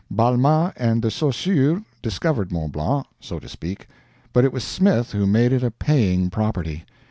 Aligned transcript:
Balmat 0.11 0.73
and 0.77 0.99
De 1.03 1.11
Saussure 1.11 1.83
discovered 2.01 2.51
Mont 2.51 2.71
Blanc 2.71 3.05
so 3.19 3.37
to 3.37 3.47
speak 3.47 3.85
but 4.33 4.43
it 4.43 4.51
was 4.51 4.63
Smith 4.63 5.11
who 5.11 5.27
made 5.27 5.53
it 5.53 5.61
a 5.61 5.69
paying 5.69 6.31
property. 6.31 6.85